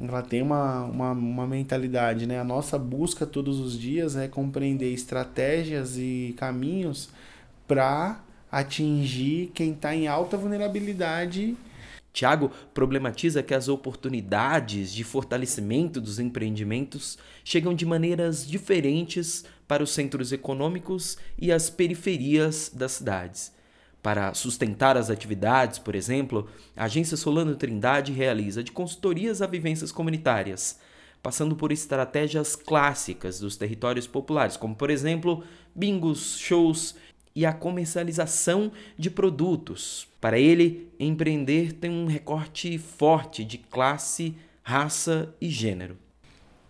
ela 0.00 0.22
tem 0.22 0.42
uma, 0.42 0.84
uma, 0.84 1.12
uma 1.12 1.46
mentalidade, 1.46 2.26
né? 2.26 2.40
A 2.40 2.44
nossa 2.44 2.78
busca 2.78 3.26
todos 3.26 3.60
os 3.60 3.78
dias 3.78 4.16
é 4.16 4.26
compreender 4.28 4.92
estratégias 4.92 5.96
e 5.98 6.34
caminhos 6.36 7.10
para 7.66 8.20
atingir 8.50 9.50
quem 9.54 9.72
está 9.72 9.94
em 9.94 10.08
alta 10.08 10.36
vulnerabilidade 10.36 11.56
Tiago 12.18 12.50
problematiza 12.74 13.44
que 13.44 13.54
as 13.54 13.68
oportunidades 13.68 14.92
de 14.92 15.04
fortalecimento 15.04 16.00
dos 16.00 16.18
empreendimentos 16.18 17.16
chegam 17.44 17.72
de 17.72 17.86
maneiras 17.86 18.44
diferentes 18.44 19.44
para 19.68 19.82
os 19.84 19.90
centros 19.90 20.32
econômicos 20.32 21.18
e 21.38 21.52
as 21.52 21.68
periferias 21.68 22.72
das 22.74 22.92
cidades. 22.92 23.52
Para 24.02 24.32
sustentar 24.32 24.96
as 24.96 25.10
atividades, 25.10 25.78
por 25.78 25.94
exemplo, 25.94 26.48
a 26.74 26.84
agência 26.84 27.16
Solano 27.16 27.54
Trindade 27.54 28.10
realiza 28.12 28.64
de 28.64 28.72
consultorias 28.72 29.42
a 29.42 29.46
vivências 29.46 29.92
comunitárias, 29.92 30.78
passando 31.22 31.54
por 31.54 31.70
estratégias 31.70 32.56
clássicas 32.56 33.38
dos 33.38 33.56
territórios 33.56 34.06
populares, 34.06 34.56
como 34.56 34.74
por 34.74 34.88
exemplo, 34.88 35.44
bingos, 35.74 36.38
shows 36.38 36.94
e 37.34 37.44
a 37.44 37.52
comercialização 37.52 38.72
de 38.96 39.10
produtos. 39.10 40.08
Para 40.20 40.38
ele, 40.38 40.90
empreender 40.98 41.72
tem 41.72 41.90
um 41.90 42.06
recorte 42.06 42.78
forte 42.78 43.44
de 43.44 43.58
classe, 43.58 44.34
raça 44.62 45.34
e 45.40 45.50
gênero. 45.50 45.98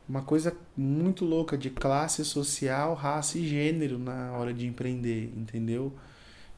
Uma 0.08 0.22
coisa 0.22 0.56
muito 0.74 1.24
louca 1.24 1.58
de 1.58 1.68
classe 1.68 2.24
social, 2.24 2.94
raça 2.94 3.38
e 3.38 3.46
gênero 3.46 3.98
na 3.98 4.32
hora 4.32 4.54
de 4.54 4.66
empreender, 4.66 5.32
entendeu? 5.36 5.92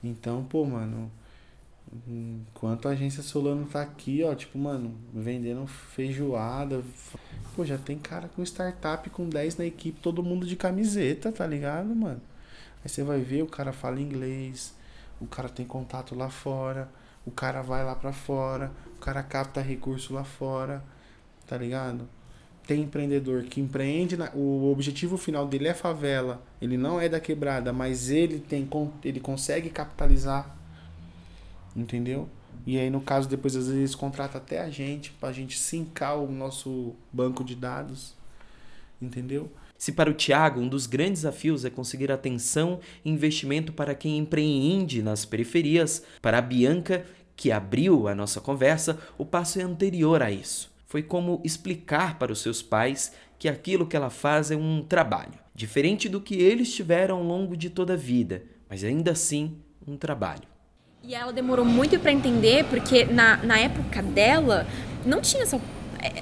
Então, 0.04 0.45
pô, 0.45 0.64
mano, 0.64 1.11
enquanto 2.07 2.87
a 2.87 2.92
agência 2.92 3.23
Solano 3.23 3.66
tá 3.66 3.83
aqui, 3.83 4.23
ó, 4.23 4.35
tipo, 4.35 4.57
mano, 4.57 4.95
vendendo 5.12 5.66
feijoada, 5.66 6.83
pô, 7.57 7.64
já 7.64 7.76
tem 7.76 7.99
cara 7.99 8.28
com 8.28 8.42
startup 8.42 9.11
com 9.11 9.28
10 9.28 9.57
na 9.57 9.66
equipe, 9.66 10.00
todo 10.00 10.23
mundo 10.23 10.47
de 10.47 10.54
camiseta, 10.54 11.33
tá 11.33 11.47
ligado, 11.47 11.95
mano? 11.95 12.21
Aí 12.85 12.88
você 12.88 13.02
vai 13.02 13.21
ver, 13.21 13.42
o 13.42 13.47
cara 13.49 13.73
fala 13.73 14.00
inglês, 14.00 14.75
o 15.21 15.26
cara 15.26 15.49
tem 15.49 15.66
contato 15.66 16.14
lá 16.14 16.30
fora, 16.30 16.88
o 17.26 17.30
cara 17.30 17.62
vai 17.62 17.85
lá 17.85 17.95
para 17.95 18.12
fora, 18.12 18.73
o 18.97 19.00
cara 19.00 19.23
capta 19.23 19.61
recurso 19.61 20.14
lá 20.14 20.25
fora, 20.25 20.85
tá 21.47 21.59
ligado? 21.59 22.09
Tem 22.71 22.83
empreendedor 22.83 23.43
que 23.43 23.61
empreende, 23.61 24.17
na, 24.17 24.31
o 24.33 24.71
objetivo 24.71 25.17
final 25.17 25.45
dele 25.45 25.67
é 25.67 25.75
favela, 25.75 26.41
ele 26.62 26.77
não 26.77 27.00
é 27.00 27.09
da 27.09 27.19
quebrada, 27.19 27.73
mas 27.73 28.11
ele 28.11 28.39
tem 28.39 28.69
ele 29.05 29.19
consegue 29.19 29.69
capitalizar, 29.71 30.57
entendeu? 31.75 32.29
E 32.65 32.79
aí 32.79 32.89
no 32.89 33.00
caso 33.00 33.29
depois 33.29 33.57
às 33.57 33.67
vezes 33.67 33.97
contrata 33.97 34.39
até 34.39 34.61
a 34.61 34.71
gente 34.71 35.11
pra 35.11 35.33
gente 35.33 35.59
sincar 35.59 36.17
o 36.17 36.31
nosso 36.31 36.95
banco 37.12 37.43
de 37.43 37.57
dados, 37.57 38.15
entendeu? 39.03 39.50
Se 39.77 39.91
para 39.91 40.09
o 40.09 40.15
Tiago 40.15 40.61
um 40.61 40.69
dos 40.69 40.87
grandes 40.87 41.23
desafios 41.23 41.65
é 41.65 41.71
conseguir 41.71 42.12
atenção 42.12 42.79
e 43.05 43.11
investimento 43.11 43.73
para 43.73 43.97
quem 43.97 44.17
empreende 44.17 45.03
nas 45.03 45.25
periferias, 45.25 46.05
para 46.23 46.39
a 46.39 46.43
Bianca, 46.43 47.05
que 47.35 47.50
abriu 47.50 48.07
a 48.07 48.15
nossa 48.15 48.41
conversa, 48.41 48.97
o 49.19 49.27
passo 49.27 49.59
é 49.59 49.65
anterior 49.65 50.23
a 50.23 50.31
isso. 50.31 50.71
Foi 50.91 51.05
como 51.05 51.41
explicar 51.45 52.19
para 52.19 52.33
os 52.33 52.41
seus 52.41 52.61
pais 52.61 53.13
que 53.39 53.49
aquilo 53.49 53.87
que 53.87 53.97
ela 53.97 54.11
faz 54.11 54.51
é 54.51 54.57
um 54.57 54.83
trabalho, 54.83 55.35
diferente 55.55 56.09
do 56.09 56.21
que 56.21 56.35
eles 56.35 56.75
tiveram 56.75 57.19
ao 57.19 57.23
longo 57.23 57.57
de 57.57 57.71
toda 57.71 57.93
a 57.93 57.97
vida, 57.97 58.43
mas 58.69 58.83
ainda 58.83 59.13
assim 59.13 59.57
um 59.87 59.97
trabalho. 59.97 60.43
E 61.05 61.15
ela 61.15 61.33
demorou 61.33 61.65
muito 61.65 61.97
para 62.01 62.11
entender, 62.11 62.65
porque 62.65 63.05
na, 63.05 63.37
na 63.37 63.57
época 63.57 64.03
dela 64.03 64.67
não 65.07 65.21
tinha 65.21 65.45
essa 65.45 65.61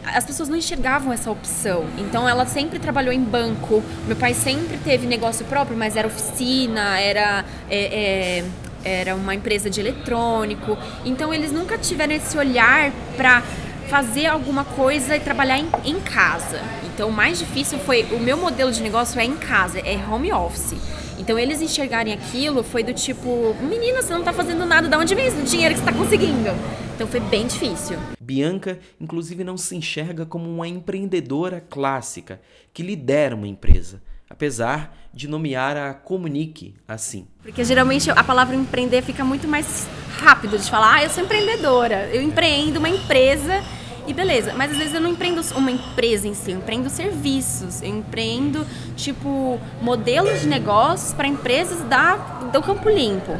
as 0.05 0.27
pessoas 0.27 0.51
não 0.51 0.57
enxergavam 0.57 1.13
essa 1.13 1.31
opção. 1.31 1.87
Então 1.97 2.29
ela 2.29 2.45
sempre 2.45 2.79
trabalhou 2.79 3.13
em 3.13 3.23
banco. 3.23 3.83
Meu 4.07 4.17
pai 4.17 4.35
sempre 4.35 4.77
teve 4.79 5.07
negócio 5.07 5.47
próprio, 5.47 5.79
mas 5.79 5.97
era 5.97 6.07
oficina, 6.07 6.99
era 6.99 7.45
é, 7.71 8.41
é, 8.41 8.45
era 8.85 9.15
uma 9.15 9.35
empresa 9.35 9.71
de 9.71 9.81
eletrônico. 9.81 10.77
Então 11.05 11.33
eles 11.33 11.53
nunca 11.53 11.79
tiveram 11.79 12.13
esse 12.13 12.37
olhar 12.37 12.93
para 13.17 13.43
fazer 13.89 14.27
alguma 14.27 14.65
coisa 14.65 15.17
e 15.17 15.21
trabalhar 15.21 15.59
em, 15.59 15.69
em 15.85 15.99
casa. 16.01 16.61
Então 16.85 17.09
o 17.09 17.13
mais 17.13 17.39
difícil 17.39 17.79
foi 17.79 18.03
o 18.13 18.21
meu 18.21 18.37
modelo 18.37 18.71
de 18.71 18.83
negócio 18.83 19.19
é 19.19 19.25
em 19.25 19.37
casa, 19.37 19.79
é 19.81 19.97
home 19.97 20.33
office. 20.33 20.75
Então 21.19 21.39
eles 21.39 21.61
enxergarem 21.61 22.13
aquilo 22.13 22.63
foi 22.63 22.83
do 22.83 22.93
tipo, 22.93 23.55
menina, 23.61 24.03
você 24.03 24.13
não 24.13 24.23
tá 24.23 24.33
fazendo 24.33 24.65
nada, 24.67 24.89
de 24.89 24.97
onde 24.97 25.15
vem 25.15 25.27
esse 25.27 25.43
dinheiro 25.43 25.75
que 25.75 25.81
você 25.81 25.87
tá 25.87 25.93
conseguindo? 25.93 26.51
Então 26.95 27.07
foi 27.07 27.21
bem 27.21 27.47
difícil. 27.47 27.99
Bianca, 28.21 28.79
inclusive, 29.01 29.43
não 29.43 29.57
se 29.57 29.75
enxerga 29.75 30.27
como 30.27 30.49
uma 30.49 30.69
empreendedora 30.69 31.61
clássica 31.61 32.41
que 32.75 32.83
lidera 32.83 33.35
uma 33.35 33.49
empresa, 33.49 34.03
apesar 34.29 34.97
de 35.15 35.27
nomear 35.27 35.77
a 35.77 35.95
Comunique 35.95 36.75
assim. 36.87 37.27
Porque 37.43 37.65
geralmente 37.65 38.11
a 38.11 38.23
palavra 38.23 38.55
empreender 38.55 39.03
fica 39.03 39.25
muito 39.25 39.49
mais 39.49 39.89
rápido 40.19 40.59
de 40.59 40.69
falar, 40.69 40.97
ah, 40.97 41.05
eu 41.05 41.11
sou 41.11 41.25
empreendedora, 41.25 42.09
eu 42.13 42.21
empreendo 42.21 42.79
uma 42.79 42.89
empresa 42.89 43.65
e 44.09 44.15
beleza, 44.15 44.55
mas 44.55 44.71
às 44.73 44.79
vezes 44.79 44.95
eu 44.95 45.03
não 45.03 45.11
empreendo 45.11 45.43
uma 45.55 45.71
empresa 45.71 46.27
em 46.27 46.33
si, 46.33 46.53
eu 46.53 46.57
empreendo 46.57 46.89
serviços, 46.89 47.83
eu 47.83 47.91
empreendo, 47.91 48.67
tipo, 48.97 49.61
modelos 49.83 50.41
de 50.41 50.49
negócios 50.49 51.13
para 51.13 51.29
empresas 51.29 51.79
da, 51.85 52.17
do 52.51 52.63
Campo 52.63 52.89
Limpo. 52.89 53.33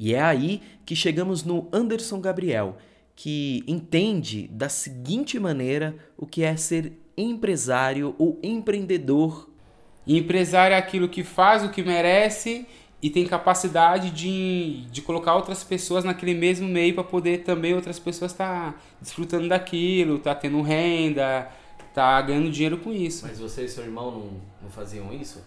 E 0.00 0.14
é 0.14 0.22
aí 0.22 0.62
que 0.86 0.96
chegamos 0.96 1.44
no 1.44 1.68
Anderson 1.70 2.20
Gabriel, 2.22 2.78
que 3.14 3.62
entende 3.66 4.48
da 4.48 4.70
seguinte 4.70 5.38
maneira 5.38 5.94
o 6.16 6.24
que 6.24 6.42
é 6.42 6.56
ser 6.56 6.92
empresário 7.14 8.14
ou 8.18 8.38
empreendedor. 8.42 9.50
empresário 10.06 10.72
é 10.72 10.78
aquilo 10.78 11.10
que 11.10 11.22
faz 11.22 11.62
o 11.62 11.68
que 11.68 11.82
merece 11.82 12.66
e 13.00 13.08
tem 13.08 13.24
capacidade 13.24 14.10
de, 14.10 14.84
de 14.90 15.02
colocar 15.02 15.34
outras 15.36 15.62
pessoas 15.62 16.04
naquele 16.04 16.34
mesmo 16.34 16.66
meio 16.66 16.94
para 16.94 17.04
poder 17.04 17.44
também 17.44 17.74
outras 17.74 17.98
pessoas 17.98 18.32
estar 18.32 18.72
tá 18.72 18.78
desfrutando 19.00 19.48
daquilo, 19.48 20.18
tá 20.18 20.34
tendo 20.34 20.60
renda, 20.62 21.48
tá 21.94 22.20
ganhando 22.20 22.50
dinheiro 22.50 22.78
com 22.78 22.92
isso. 22.92 23.24
Mas 23.26 23.38
você 23.38 23.64
e 23.64 23.68
seu 23.68 23.84
irmão 23.84 24.10
não, 24.10 24.30
não 24.62 24.70
faziam 24.70 25.12
isso? 25.12 25.44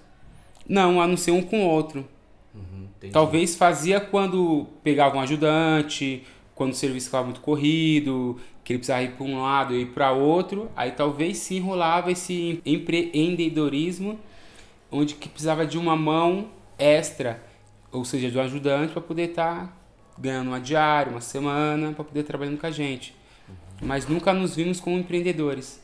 Não, 0.68 1.02
a 1.02 1.08
não 1.08 1.18
ser 1.18 1.32
um 1.32 1.42
com 1.42 1.66
o 1.66 1.68
outro. 1.68 2.08
Uhum, 2.56 2.88
Talvez 3.12 3.56
fazia 3.56 4.00
quando 4.00 4.68
pegava 4.84 5.18
um 5.18 5.22
ajudante, 5.22 6.24
quando 6.56 6.72
o 6.72 6.76
serviço 6.76 7.08
ficava 7.08 7.26
muito 7.26 7.42
corrido, 7.42 8.40
que 8.64 8.74
ele 8.74 8.80
precisava 8.80 9.04
ir 9.04 9.12
para 9.12 9.26
um 9.26 9.42
lado 9.42 9.76
e 9.76 9.82
ir 9.82 9.86
para 9.88 10.12
outro, 10.12 10.70
aí 10.76 10.92
talvez 10.92 11.38
sim 11.38 11.60
rolava 11.60 12.12
esse 12.12 12.62
empreendedorismo, 12.66 14.20
onde 14.92 15.16
que 15.16 15.28
precisava 15.28 15.66
de 15.66 15.78
uma 15.78 15.96
mão 15.96 16.50
extra, 16.82 17.42
ou 17.92 18.04
seja, 18.04 18.32
de 18.32 18.38
um 18.38 18.42
ajudante 18.42 18.94
para 18.94 19.02
poder 19.02 19.30
estar 19.30 19.68
tá 19.68 19.74
ganhando 20.18 20.48
uma 20.48 20.60
diária, 20.60 21.12
uma 21.12 21.22
semana, 21.22 21.92
para 21.94 22.04
poder 22.04 22.24
trabalhando 22.24 22.60
com 22.60 22.68
a 22.68 22.72
gente. 22.72 23.16
Mas 23.82 24.08
nunca 24.08 24.34
nos 24.34 24.56
vimos 24.56 24.80
como 24.80 24.98
empreendedores. 24.98 25.82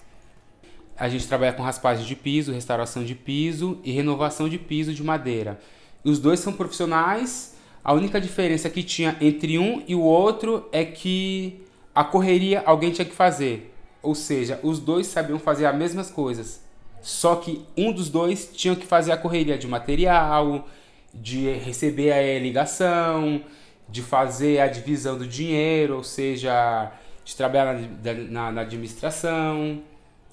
A 0.97 1.07
gente 1.07 1.27
trabalha 1.27 1.53
com 1.53 1.61
raspagem 1.61 2.05
de 2.05 2.15
piso, 2.15 2.51
restauração 2.51 3.03
de 3.03 3.13
piso 3.13 3.79
e 3.83 3.91
renovação 3.91 4.49
de 4.49 4.57
piso 4.57 4.93
de 4.93 5.03
madeira. 5.03 5.59
Os 6.03 6.19
dois 6.19 6.39
são 6.39 6.53
profissionais. 6.53 7.55
A 7.83 7.93
única 7.93 8.19
diferença 8.19 8.69
que 8.69 8.83
tinha 8.83 9.15
entre 9.21 9.57
um 9.57 9.83
e 9.87 9.95
o 9.95 10.01
outro 10.01 10.67
é 10.71 10.83
que 10.83 11.63
a 11.93 12.03
correria 12.03 12.63
alguém 12.65 12.91
tinha 12.91 13.05
que 13.05 13.13
fazer. 13.13 13.73
Ou 14.01 14.15
seja, 14.15 14.59
os 14.63 14.79
dois 14.79 15.07
sabiam 15.07 15.39
fazer 15.39 15.65
as 15.65 15.75
mesmas 15.75 16.09
coisas. 16.09 16.61
Só 17.01 17.35
que 17.35 17.65
um 17.75 17.91
dos 17.91 18.09
dois 18.09 18.51
tinha 18.53 18.75
que 18.75 18.85
fazer 18.85 19.11
a 19.11 19.17
correria 19.17 19.57
de 19.57 19.67
material, 19.67 20.67
de 21.13 21.51
receber 21.53 22.11
a 22.11 22.39
ligação, 22.39 23.43
de 23.89 24.01
fazer 24.01 24.59
a 24.59 24.67
divisão 24.67 25.17
do 25.17 25.25
dinheiro, 25.27 25.95
ou 25.95 26.03
seja, 26.03 26.91
de 27.23 27.35
trabalhar 27.35 27.73
na, 27.73 28.13
na, 28.13 28.51
na 28.51 28.61
administração. 28.61 29.81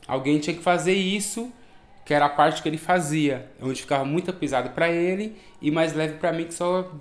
Alguém 0.06 0.38
tinha 0.38 0.56
que 0.56 0.62
fazer 0.62 0.94
isso 0.94 1.52
que 2.04 2.12
era 2.12 2.26
a 2.26 2.28
parte 2.28 2.62
que 2.62 2.68
ele 2.68 2.76
fazia, 2.76 3.50
onde 3.60 3.80
ficava 3.80 4.04
muito 4.04 4.32
pesado 4.32 4.70
para 4.70 4.90
ele 4.90 5.36
e 5.60 5.70
mais 5.70 5.94
leve 5.94 6.18
para 6.18 6.32
mim 6.32 6.44
que 6.44 6.54
só 6.54 6.92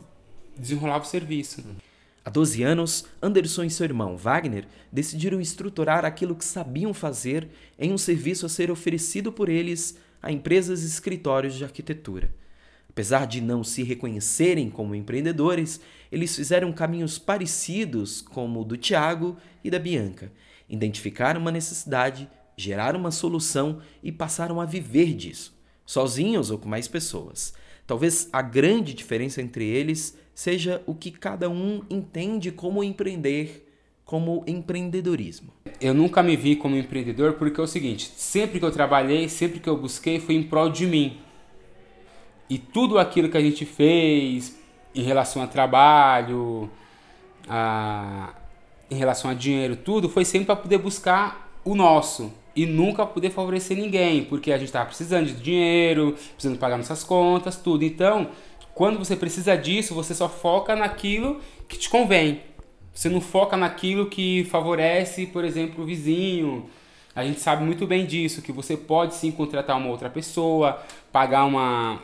desenrolava 0.57 1.03
o 1.03 1.07
serviço. 1.07 1.61
Há 2.23 2.29
12 2.29 2.63
anos, 2.63 3.05
Anderson 3.21 3.63
e 3.63 3.69
seu 3.69 3.83
irmão 3.83 4.15
Wagner 4.15 4.65
decidiram 4.89 5.41
estruturar 5.41 6.05
aquilo 6.05 6.35
que 6.35 6.45
sabiam 6.45 6.93
fazer 6.93 7.49
em 7.77 7.91
um 7.91 7.97
serviço 7.97 8.45
a 8.45 8.49
ser 8.49 8.71
oferecido 8.71 9.29
por 9.29 9.49
eles 9.49 9.97
a 10.21 10.31
empresas 10.31 10.83
e 10.83 10.87
escritórios 10.87 11.55
de 11.55 11.65
arquitetura. 11.65 12.33
Apesar 12.93 13.27
de 13.27 13.41
não 13.41 13.63
se 13.63 13.83
reconhecerem 13.83 14.69
como 14.69 14.95
empreendedores, 14.95 15.81
eles 16.11 16.35
fizeram 16.35 16.71
caminhos 16.71 17.19
parecidos 17.19 18.21
como 18.21 18.61
o 18.61 18.63
do 18.63 18.77
Tiago 18.77 19.35
e 19.63 19.69
da 19.69 19.79
Bianca. 19.79 20.31
Identificaram 20.69 21.41
uma 21.41 21.51
necessidade 21.51 22.29
geraram 22.57 22.99
uma 22.99 23.11
solução 23.11 23.79
e 24.01 24.11
passaram 24.11 24.61
a 24.61 24.65
viver 24.65 25.13
disso, 25.13 25.57
sozinhos 25.85 26.51
ou 26.51 26.57
com 26.57 26.69
mais 26.69 26.87
pessoas. 26.87 27.53
Talvez 27.85 28.29
a 28.31 28.41
grande 28.41 28.93
diferença 28.93 29.41
entre 29.41 29.65
eles 29.65 30.17
seja 30.33 30.81
o 30.85 30.95
que 30.95 31.11
cada 31.11 31.49
um 31.49 31.81
entende 31.89 32.51
como 32.51 32.83
empreender, 32.83 33.67
como 34.05 34.43
empreendedorismo. 34.47 35.51
Eu 35.81 35.93
nunca 35.93 36.23
me 36.23 36.35
vi 36.35 36.55
como 36.55 36.77
empreendedor 36.77 37.33
porque 37.33 37.59
é 37.59 37.63
o 37.63 37.67
seguinte: 37.67 38.11
sempre 38.15 38.59
que 38.59 38.65
eu 38.65 38.71
trabalhei, 38.71 39.27
sempre 39.27 39.59
que 39.59 39.67
eu 39.67 39.77
busquei, 39.77 40.19
foi 40.19 40.35
em 40.35 40.43
prol 40.43 40.69
de 40.69 40.85
mim. 40.85 41.17
E 42.49 42.57
tudo 42.57 42.99
aquilo 42.99 43.29
que 43.29 43.37
a 43.37 43.41
gente 43.41 43.65
fez 43.65 44.57
em 44.93 45.01
relação 45.01 45.41
a 45.41 45.47
trabalho, 45.47 46.69
a, 47.47 48.33
em 48.89 48.95
relação 48.95 49.31
a 49.31 49.33
dinheiro, 49.33 49.75
tudo 49.75 50.09
foi 50.09 50.25
sempre 50.25 50.47
para 50.47 50.55
poder 50.55 50.77
buscar 50.77 51.51
o 51.65 51.75
nosso 51.75 52.31
e 52.55 52.65
nunca 52.65 53.05
poder 53.05 53.31
favorecer 53.31 53.75
ninguém, 53.75 54.23
porque 54.25 54.51
a 54.51 54.57
gente 54.57 54.67
estava 54.67 54.85
precisando 54.85 55.25
de 55.25 55.33
dinheiro, 55.33 56.15
precisando 56.33 56.59
pagar 56.59 56.77
nossas 56.77 57.03
contas, 57.03 57.57
tudo. 57.57 57.83
Então, 57.83 58.29
quando 58.73 58.99
você 58.99 59.15
precisa 59.15 59.55
disso, 59.55 59.95
você 59.95 60.13
só 60.13 60.29
foca 60.29 60.75
naquilo 60.75 61.39
que 61.67 61.77
te 61.77 61.89
convém. 61.89 62.41
Você 62.93 63.09
não 63.09 63.21
foca 63.21 63.57
naquilo 63.57 64.05
que 64.05 64.43
favorece, 64.45 65.25
por 65.25 65.43
exemplo, 65.43 65.83
o 65.83 65.87
vizinho. 65.87 66.69
A 67.15 67.23
gente 67.23 67.39
sabe 67.39 67.63
muito 67.63 67.87
bem 67.87 68.05
disso, 68.05 68.41
que 68.41 68.51
você 68.51 68.77
pode 68.77 69.15
sim 69.15 69.31
contratar 69.31 69.77
uma 69.77 69.89
outra 69.89 70.09
pessoa, 70.09 70.79
pagar 71.11 71.45
uma, 71.45 71.99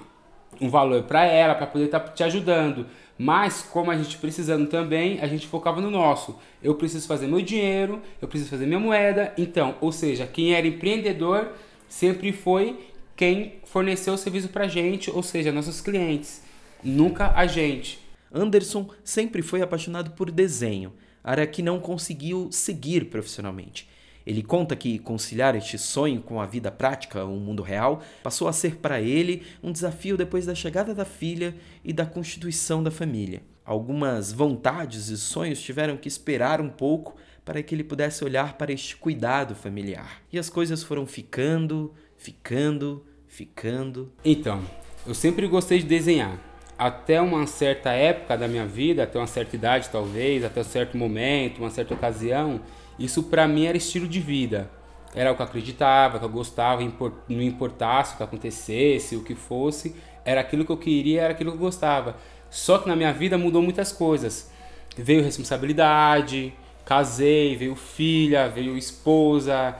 um 0.59 0.69
valor 0.69 1.03
para 1.03 1.25
ela, 1.25 1.55
para 1.55 1.67
poder 1.67 1.85
estar 1.85 1.99
tá 1.99 2.11
te 2.11 2.23
ajudando. 2.23 2.85
Mas, 3.17 3.61
como 3.61 3.91
a 3.91 3.97
gente 3.97 4.17
precisando 4.17 4.67
também, 4.67 5.19
a 5.19 5.27
gente 5.27 5.45
focava 5.47 5.81
no 5.81 5.91
nosso. 5.91 6.39
Eu 6.63 6.75
preciso 6.75 7.05
fazer 7.05 7.27
meu 7.27 7.41
dinheiro, 7.41 8.01
eu 8.21 8.27
preciso 8.27 8.49
fazer 8.49 8.65
minha 8.65 8.79
moeda. 8.79 9.33
Então, 9.37 9.75
ou 9.81 9.91
seja, 9.91 10.25
quem 10.25 10.53
era 10.53 10.65
empreendedor 10.65 11.49
sempre 11.87 12.31
foi 12.31 12.79
quem 13.15 13.55
forneceu 13.65 14.13
o 14.13 14.17
serviço 14.17 14.47
para 14.47 14.63
a 14.63 14.67
gente, 14.69 15.11
ou 15.11 15.21
seja, 15.21 15.51
nossos 15.51 15.81
clientes, 15.81 16.41
nunca 16.81 17.33
a 17.35 17.45
gente. 17.45 17.99
Anderson 18.33 18.89
sempre 19.03 19.41
foi 19.41 19.61
apaixonado 19.61 20.11
por 20.11 20.31
desenho, 20.31 20.93
área 21.21 21.45
que 21.45 21.61
não 21.61 21.81
conseguiu 21.81 22.47
seguir 22.49 23.05
profissionalmente. 23.05 23.89
Ele 24.29 24.43
conta 24.43 24.75
que 24.75 24.99
conciliar 24.99 25.55
este 25.55 25.75
sonho 25.79 26.21
com 26.21 26.39
a 26.39 26.45
vida 26.45 26.69
prática, 26.69 27.25
o 27.25 27.37
mundo 27.37 27.63
real, 27.63 28.03
passou 28.21 28.47
a 28.47 28.53
ser 28.53 28.75
para 28.75 29.01
ele 29.01 29.41
um 29.63 29.71
desafio 29.71 30.15
depois 30.15 30.45
da 30.45 30.53
chegada 30.53 30.93
da 30.93 31.03
filha 31.03 31.55
e 31.83 31.91
da 31.91 32.05
constituição 32.05 32.83
da 32.83 32.91
família. 32.91 33.41
Algumas 33.65 34.31
vontades 34.31 35.07
e 35.07 35.17
sonhos 35.17 35.59
tiveram 35.59 35.97
que 35.97 36.07
esperar 36.07 36.61
um 36.61 36.69
pouco 36.69 37.15
para 37.43 37.63
que 37.63 37.73
ele 37.73 37.83
pudesse 37.83 38.23
olhar 38.23 38.53
para 38.53 38.71
este 38.71 38.95
cuidado 38.95 39.55
familiar. 39.55 40.21
E 40.31 40.37
as 40.37 40.47
coisas 40.47 40.83
foram 40.83 41.07
ficando, 41.07 41.91
ficando, 42.15 43.03
ficando. 43.27 44.13
Então, 44.23 44.61
eu 45.07 45.15
sempre 45.15 45.47
gostei 45.47 45.79
de 45.79 45.85
desenhar. 45.85 46.37
Até 46.77 47.19
uma 47.19 47.47
certa 47.47 47.93
época 47.93 48.37
da 48.37 48.47
minha 48.47 48.67
vida, 48.67 49.01
até 49.05 49.17
uma 49.17 49.25
certa 49.25 49.55
idade 49.55 49.89
talvez, 49.89 50.45
até 50.45 50.61
um 50.61 50.63
certo 50.63 50.95
momento, 50.95 51.57
uma 51.57 51.71
certa 51.71 51.95
ocasião, 51.95 52.61
isso 52.99 53.23
para 53.23 53.47
mim 53.47 53.65
era 53.65 53.77
estilo 53.77 54.07
de 54.07 54.19
vida. 54.19 54.69
Era 55.15 55.31
o 55.31 55.35
que 55.35 55.41
eu 55.41 55.45
acreditava, 55.45 56.19
que 56.19 56.25
eu 56.25 56.29
gostava, 56.29 56.83
não 57.27 57.41
importasse 57.41 58.13
o 58.13 58.17
que 58.17 58.23
acontecesse, 58.23 59.15
o 59.15 59.23
que 59.23 59.33
fosse, 59.33 59.95
era 60.23 60.41
aquilo 60.41 60.63
que 60.63 60.71
eu 60.71 60.77
queria, 60.77 61.21
era 61.21 61.33
aquilo 61.33 61.51
que 61.51 61.57
eu 61.57 61.61
gostava. 61.61 62.15
Só 62.49 62.77
que 62.77 62.87
na 62.87 62.95
minha 62.95 63.11
vida 63.11 63.37
mudou 63.37 63.61
muitas 63.61 63.91
coisas. 63.91 64.51
Veio 64.95 65.23
responsabilidade, 65.23 66.53
casei, 66.85 67.55
veio 67.55 67.75
filha, 67.75 68.47
veio 68.47 68.77
esposa, 68.77 69.75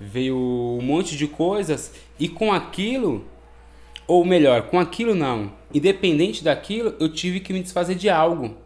veio 0.00 0.36
um 0.36 0.82
monte 0.82 1.16
de 1.16 1.26
coisas 1.26 1.92
e 2.18 2.28
com 2.28 2.52
aquilo, 2.52 3.24
ou 4.06 4.24
melhor, 4.24 4.62
com 4.62 4.78
aquilo 4.78 5.14
não, 5.14 5.52
independente 5.72 6.42
daquilo, 6.42 6.94
eu 6.98 7.08
tive 7.08 7.40
que 7.40 7.52
me 7.52 7.62
desfazer 7.62 7.94
de 7.94 8.08
algo. 8.08 8.56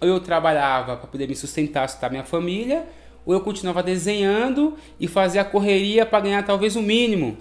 Ou 0.00 0.08
eu 0.08 0.20
trabalhava 0.20 0.96
para 0.96 1.06
poder 1.06 1.28
me 1.28 1.34
sustentar, 1.34 1.88
sustentar 1.88 2.10
minha 2.10 2.24
família, 2.24 2.86
ou 3.24 3.32
eu 3.34 3.40
continuava 3.40 3.82
desenhando 3.82 4.74
e 4.98 5.08
fazia 5.08 5.42
a 5.42 5.44
correria 5.44 6.04
para 6.04 6.20
ganhar 6.20 6.42
talvez 6.44 6.76
o 6.76 6.82
mínimo. 6.82 7.36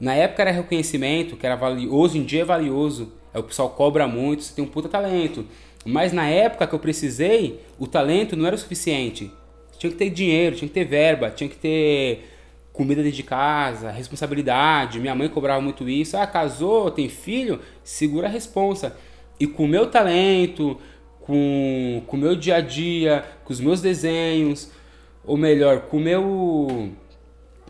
Na 0.00 0.14
época 0.14 0.42
era 0.42 0.50
reconhecimento, 0.50 1.36
que 1.36 1.44
era 1.44 1.56
valioso, 1.56 2.16
em 2.16 2.22
dia 2.22 2.42
é 2.42 2.44
valioso. 2.44 3.12
É, 3.34 3.38
o 3.38 3.42
pessoal 3.42 3.70
cobra 3.70 4.06
muito, 4.06 4.42
você 4.42 4.54
tem 4.54 4.64
um 4.64 4.68
puta 4.68 4.88
talento. 4.88 5.44
Mas 5.84 6.12
na 6.12 6.28
época 6.28 6.66
que 6.66 6.74
eu 6.74 6.78
precisei, 6.78 7.60
o 7.78 7.86
talento 7.86 8.36
não 8.36 8.46
era 8.46 8.54
o 8.54 8.58
suficiente. 8.58 9.30
Tinha 9.78 9.90
que 9.90 9.98
ter 9.98 10.10
dinheiro, 10.10 10.56
tinha 10.56 10.68
que 10.68 10.74
ter 10.74 10.84
verba, 10.84 11.30
tinha 11.30 11.48
que 11.48 11.56
ter 11.56 12.28
comida 12.72 13.02
dentro 13.02 13.16
de 13.16 13.22
casa, 13.24 13.90
responsabilidade. 13.90 15.00
Minha 15.00 15.14
mãe 15.14 15.28
cobrava 15.28 15.60
muito 15.60 15.88
isso. 15.88 16.16
Ah, 16.16 16.26
casou, 16.26 16.90
tem 16.90 17.08
filho, 17.08 17.60
segura 17.82 18.28
a 18.28 18.30
responsa. 18.30 18.96
E 19.40 19.46
com 19.46 19.64
o 19.64 19.68
meu 19.68 19.86
talento, 19.86 20.78
com 21.28 22.16
o 22.16 22.16
meu 22.16 22.34
dia 22.34 22.56
a 22.56 22.60
dia, 22.60 23.22
com 23.44 23.52
os 23.52 23.60
meus 23.60 23.82
desenhos, 23.82 24.70
ou 25.22 25.36
melhor, 25.36 25.82
com 25.82 25.98
o 25.98 26.00
meu, 26.00 26.90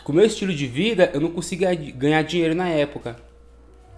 com 0.05 0.13
meu 0.13 0.25
estilo 0.25 0.55
de 0.55 0.67
vida, 0.67 1.11
eu 1.13 1.21
não 1.21 1.31
conseguia 1.31 1.75
ganhar 1.75 2.23
dinheiro 2.23 2.55
na 2.55 2.69
época. 2.69 3.17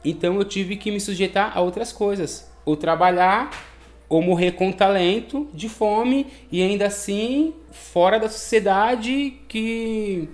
Então 0.03 0.37
eu 0.37 0.44
tive 0.44 0.77
que 0.77 0.90
me 0.90 0.99
sujeitar 0.99 1.53
a 1.55 1.61
outras 1.61 1.92
coisas. 1.92 2.51
Ou 2.64 2.75
trabalhar, 2.75 3.51
ou 4.09 4.23
morrer 4.23 4.53
com 4.53 4.73
talento, 4.73 5.46
de 5.53 5.68
fome, 5.68 6.27
e 6.51 6.62
ainda 6.62 6.87
assim 6.87 7.53
fora 7.70 8.18
da 8.18 8.31
sociedade 8.31 9.40
que, 9.46 10.27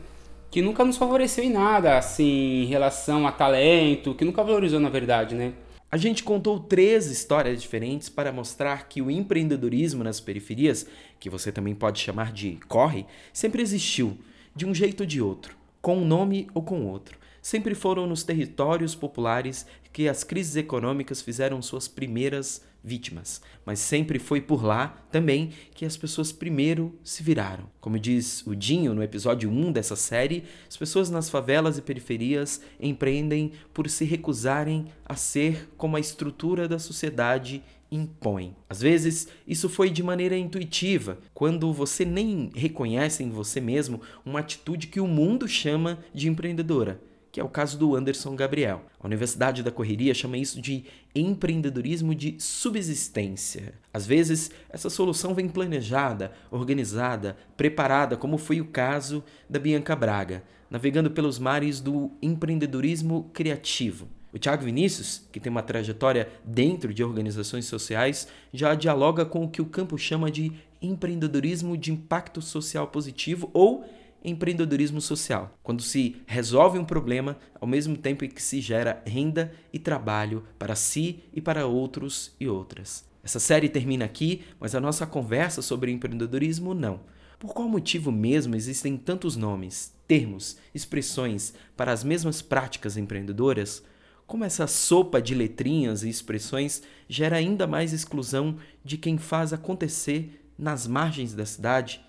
que 0.53 0.63
nunca 0.63 0.85
nos 0.85 0.97
favoreceu 0.97 1.43
em 1.43 1.51
nada, 1.51 1.99
assim, 1.99 2.63
em 2.63 2.67
relação 2.67 3.27
a 3.27 3.33
talento, 3.33 4.15
que 4.15 4.25
nunca 4.25 4.45
valorizou 4.45 4.79
na 4.79 4.89
verdade, 4.89 5.35
né? 5.35 5.53
A 5.91 5.97
gente 5.97 6.25
contou 6.25 6.59
três 6.59 7.07
histórias 7.07 7.63
diferentes 7.63 8.09
para 8.09 8.33
mostrar 8.33 8.89
que 8.89 9.01
o 9.01 9.11
empreendedorismo 9.11 10.03
nas 10.03 10.19
periferias, 10.19 10.85
que 11.21 11.31
você 11.31 11.53
também 11.53 11.77
pode 11.77 12.01
chamar 12.01 12.33
de 12.33 12.59
corre, 12.69 13.07
sempre 13.33 13.63
existiu, 13.63 14.19
de 14.55 14.67
um 14.67 14.75
jeito 14.75 15.03
ou 15.03 15.07
de 15.07 15.23
outro, 15.23 15.57
com 15.81 15.99
um 15.99 16.05
nome 16.05 16.49
ou 16.53 16.63
com 16.63 16.87
outro. 16.87 17.17
Sempre 17.47 17.77
foram 17.77 18.09
nos 18.09 18.25
territórios 18.25 18.97
populares 18.97 19.67
que 19.93 20.09
as 20.09 20.25
crises 20.25 20.57
econômicas 20.57 21.23
fizeram 21.23 21.63
suas 21.63 21.87
primeiras 21.87 22.61
vítimas, 22.83 23.41
mas 23.65 23.79
sempre 23.79 24.19
foi 24.19 24.41
por 24.41 24.65
lá 24.65 25.01
também 25.13 25.53
que 25.73 25.85
as 25.85 25.97
pessoas 25.97 26.33
primeiro 26.33 26.99
se 27.05 27.23
viraram. 27.23 27.71
Como 27.81 28.01
diz 28.01 28.45
o 28.49 28.57
Dinho 28.57 28.95
no 28.95 29.01
episódio 29.01 29.49
1 29.49 29.71
dessa 29.71 29.95
série, 29.95 30.43
as 30.69 30.77
pessoas 30.77 31.09
nas 31.09 31.31
favelas 31.31 31.79
e 31.79 31.83
periferias 31.83 32.61
empreendem 32.81 33.53
por 33.73 33.89
se 33.89 34.05
recusarem 34.05 34.87
a 35.05 35.15
ser 35.15 35.69
como 35.77 35.97
a 35.97 36.01
estrutura 36.01 36.67
da 36.67 36.81
sociedade 36.81 37.63
impõe. 37.93 38.57
Às 38.69 38.81
vezes, 38.81 39.29
isso 39.47 39.69
foi 39.69 39.89
de 39.89 40.03
maneira 40.03 40.37
intuitiva, 40.37 41.21
quando 41.33 41.73
você 41.73 42.05
nem 42.05 42.51
reconhece 42.57 43.23
em 43.23 43.31
você 43.31 43.61
mesmo 43.61 44.01
uma 44.25 44.41
atitude 44.41 44.89
que 44.89 44.99
o 44.99 45.07
mundo 45.07 45.47
chama 45.47 46.01
de 46.13 46.29
empreendedora 46.29 47.01
que 47.37 47.41
é 47.41 47.45
o 47.45 47.51
caso 47.51 47.77
do 47.77 47.95
Anderson 47.95 48.35
Gabriel. 48.35 48.87
A 48.99 49.07
Universidade 49.07 49.63
da 49.63 49.71
Correria 49.71 50.15
chama 50.15 50.39
isso 50.39 50.59
de 50.59 50.87
empreendedorismo 51.15 52.15
de 52.15 52.35
subsistência. 52.39 53.75
Às 53.93 54.07
vezes, 54.07 54.51
essa 54.71 54.89
solução 54.89 55.35
vem 55.35 55.47
planejada, 55.47 56.33
organizada, 56.51 57.37
preparada, 57.55 58.17
como 58.17 58.39
foi 58.39 58.59
o 58.63 58.65
caso 58.65 59.23
da 59.51 59.59
Bianca 59.59 59.95
Braga, 59.95 60.45
navegando 60.71 61.11
pelos 61.11 61.39
mares 61.39 61.79
do 61.79 62.11
empreendedorismo 62.23 63.29
criativo. 63.35 64.09
O 64.33 64.39
Thiago 64.39 64.65
Vinícius, 64.65 65.29
que 65.31 65.39
tem 65.39 65.51
uma 65.51 65.63
trajetória 65.63 66.31
dentro 66.43 66.95
de 66.95 67.05
organizações 67.05 67.67
sociais, 67.67 68.29
já 68.51 68.75
dialoga 68.75 69.27
com 69.27 69.45
o 69.45 69.51
que 69.51 69.61
o 69.61 69.67
campo 69.67 69.99
chama 69.99 70.31
de 70.31 70.53
empreendedorismo 70.81 71.77
de 71.77 71.93
impacto 71.93 72.41
social 72.41 72.87
positivo 72.87 73.51
ou 73.53 73.85
empreendedorismo 74.27 75.01
social, 75.01 75.57
quando 75.63 75.83
se 75.83 76.17
resolve 76.27 76.79
um 76.79 76.85
problema 76.85 77.39
ao 77.61 77.67
mesmo 77.67 77.97
tempo 77.97 78.25
em 78.25 78.29
que 78.29 78.43
se 78.43 78.61
gera 78.61 79.01
renda 79.07 79.53
e 79.73 79.79
trabalho 79.79 80.45
para 80.59 80.75
si 80.75 81.21
e 81.33 81.41
para 81.41 81.67
outros 81.67 82.35
e 82.41 82.49
outras. 82.49 83.05
Essa 83.23 83.39
série 83.39 83.69
termina 83.69 84.05
aqui, 84.05 84.43
mas 84.59 84.75
a 84.75 84.81
nossa 84.81 85.07
conversa 85.07 85.63
sobre 85.63 85.93
empreendedorismo 85.93 86.75
não. 86.75 87.01
Por 87.39 87.55
qual 87.55 87.69
motivo 87.69 88.11
mesmo 88.11 88.57
existem 88.57 88.97
tantos 88.97 89.37
nomes, 89.37 89.93
termos, 90.09 90.57
expressões 90.75 91.55
para 91.77 91.93
as 91.93 92.03
mesmas 92.03 92.43
práticas 92.43 92.97
empreendedoras? 92.97 93.83
Como 94.27 94.45
essa 94.45 94.67
sopa 94.67 95.23
de 95.23 95.35
letrinhas 95.35 96.03
e 96.03 96.09
expressões 96.09 96.83
gera 97.09 97.37
ainda 97.37 97.67
mais 97.67 97.93
exclusão 97.93 98.57
de 98.85 98.97
quem 98.97 99.19
faz 99.19 99.53
acontecer 99.53 100.43
nas 100.59 100.87
margens 100.87 101.35
da 101.35 101.47
cidade 101.47 102.01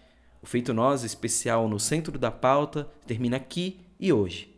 o 0.47 0.49
Feito 0.49 0.73
Nós 0.73 1.03
especial 1.03 1.67
no 1.67 1.77
centro 1.77 2.17
da 2.17 2.31
pauta 2.31 2.87
termina 3.05 3.35
aqui 3.35 3.81
e 3.99 4.13
hoje. 4.13 4.49